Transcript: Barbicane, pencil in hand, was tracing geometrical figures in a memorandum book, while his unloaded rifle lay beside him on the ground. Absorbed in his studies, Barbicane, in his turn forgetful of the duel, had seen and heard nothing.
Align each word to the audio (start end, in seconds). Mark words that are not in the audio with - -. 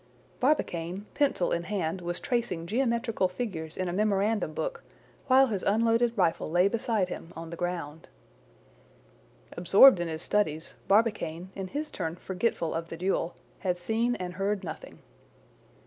Barbicane, 0.39 1.05
pencil 1.13 1.51
in 1.51 1.65
hand, 1.65 2.01
was 2.01 2.19
tracing 2.19 2.65
geometrical 2.65 3.27
figures 3.27 3.77
in 3.77 3.87
a 3.87 3.93
memorandum 3.93 4.51
book, 4.55 4.83
while 5.27 5.45
his 5.45 5.61
unloaded 5.61 6.17
rifle 6.17 6.49
lay 6.49 6.67
beside 6.67 7.09
him 7.09 7.31
on 7.35 7.51
the 7.51 7.55
ground. 7.55 8.07
Absorbed 9.55 9.99
in 9.99 10.07
his 10.07 10.23
studies, 10.23 10.73
Barbicane, 10.87 11.51
in 11.53 11.67
his 11.67 11.91
turn 11.91 12.15
forgetful 12.15 12.73
of 12.73 12.87
the 12.89 12.97
duel, 12.97 13.35
had 13.59 13.77
seen 13.77 14.15
and 14.15 14.33
heard 14.33 14.63
nothing. 14.63 15.03